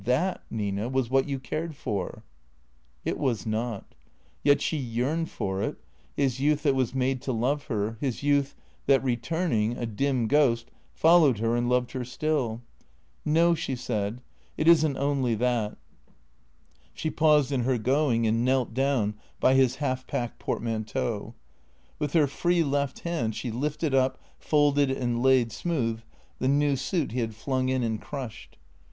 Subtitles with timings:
[0.05, 2.23] That, Nina, was what you cared for."
[3.05, 3.93] It was not.
[4.43, 5.77] Yet she yearned for it—
[6.17, 8.55] his youth that was made to love her, his youth
[8.87, 12.61] that returning, a dim ghost, fol lowed her and loved her still."
[13.25, 14.21] No," she said,"
[14.57, 15.77] it is n't only that."
[16.95, 21.35] She paused in her going and knelt down by his half packed portmanteau.
[21.99, 26.01] With her free left hand she lifted up, folded and laid smooth
[26.39, 28.57] the new suit he had flung in and crushed.